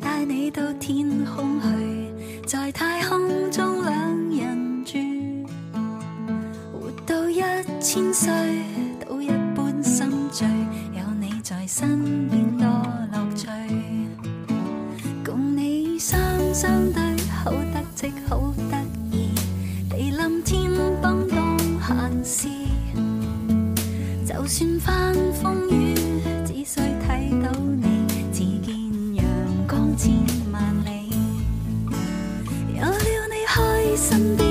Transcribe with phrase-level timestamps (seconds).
[0.00, 3.94] 带你到天空去在太空中两
[4.30, 4.96] 人住
[6.72, 7.42] 活到一
[7.80, 8.32] 千岁
[9.04, 10.46] 都一般心醉
[10.92, 12.68] 有你在身边多
[13.10, 13.48] 乐趣。
[15.24, 16.20] 共你双
[16.54, 17.02] 双对
[17.42, 18.76] 好得戚好得
[19.10, 19.34] 意
[19.90, 20.70] 地临天
[21.02, 21.58] 崩当
[22.22, 22.48] 闲事。
[24.24, 25.79] 就算翻风雨
[30.02, 30.10] 千
[30.50, 31.10] 万里
[32.74, 34.49] 有了你开心的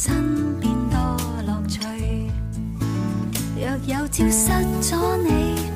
[0.00, 0.96] 身边多
[1.44, 1.80] 乐趣。
[3.56, 5.67] 若有朝失咗你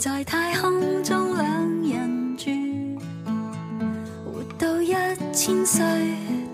[0.00, 1.46] 在太空中两
[1.82, 2.50] 人住
[4.24, 4.94] 活到一
[5.30, 5.84] 千岁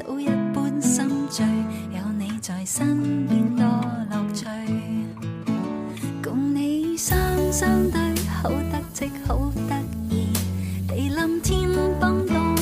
[0.05, 1.47] 都一般心醉
[1.93, 3.65] 有你在身边多
[4.11, 4.47] 乐趣。
[6.21, 7.17] 共你双
[7.53, 8.01] 双对
[8.43, 10.33] 好得戚好得意
[10.89, 11.71] 地冧天
[12.01, 12.53] 崩当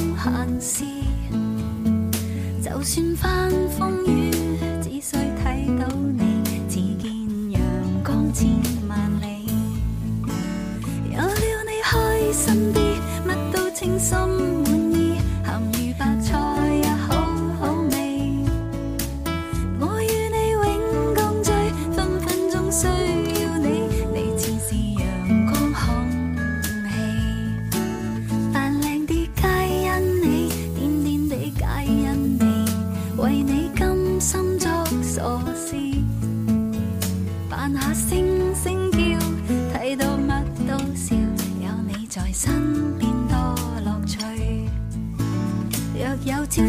[0.60, 0.84] 闲事。
[2.62, 4.33] 就算翻风雨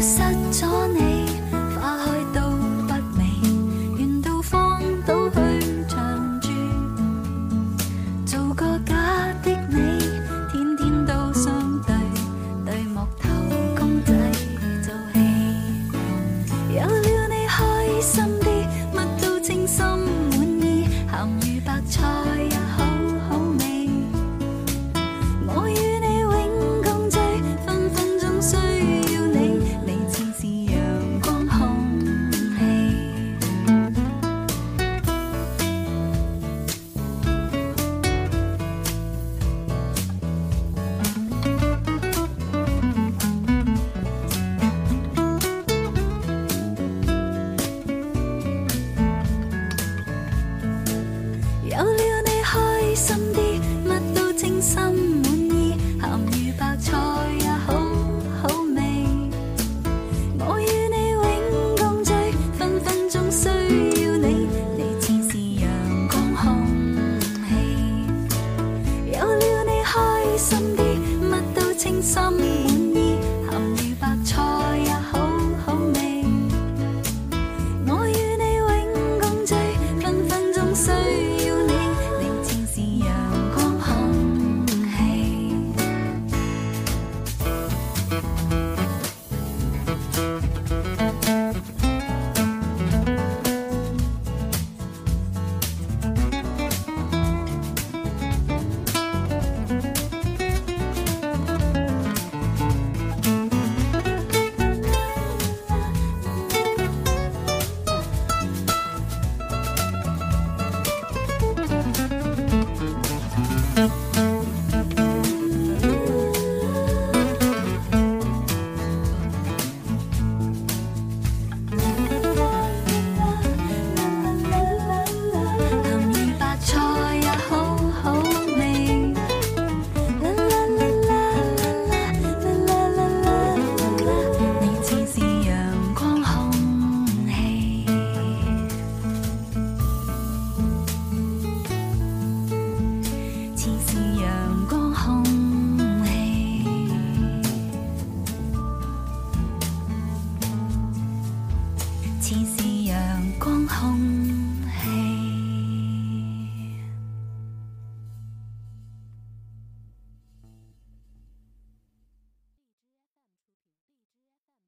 [0.00, 0.20] 失
[0.52, 1.26] 咗，你
[1.74, 2.04] 花开
[2.34, 2.40] 都
[2.86, 3.24] 不美。
[3.98, 5.36] 沿途放倒去
[5.88, 6.48] 长住，
[8.26, 8.94] 做个假
[9.42, 9.50] 的。
[9.70, 9.76] 你
[10.52, 11.94] 天天都相对，
[12.64, 13.28] 对木头
[13.78, 14.12] 公仔
[14.84, 15.16] 做戏，
[16.74, 18.35] 有了你开心。